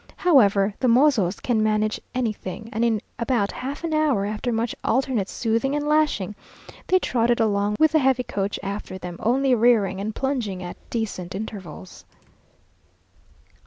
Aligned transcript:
However, 0.15 0.73
the 0.79 0.87
mozos 0.87 1.39
can 1.39 1.61
manage 1.61 2.01
anything, 2.15 2.69
and 2.73 2.83
in 2.83 3.01
about 3.19 3.51
half 3.51 3.83
an 3.83 3.93
hour, 3.93 4.25
after 4.25 4.51
much 4.51 4.73
alternate 4.83 5.29
soothing 5.29 5.75
and 5.75 5.85
lashing, 5.87 6.33
they 6.87 6.97
trotted 6.97 7.39
along 7.39 7.75
with 7.79 7.91
the 7.91 7.99
heavy 7.99 8.23
coach 8.23 8.59
after 8.63 8.97
them, 8.97 9.17
only 9.19 9.53
rearing 9.53 10.01
and 10.01 10.15
plunging 10.15 10.63
at 10.63 10.75
decent 10.89 11.35
intervals. 11.35 12.03